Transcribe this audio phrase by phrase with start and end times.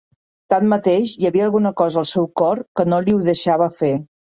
[0.53, 3.97] Tanmateix, hi havia alguna cosa al seu cor que no li ho deixava fer.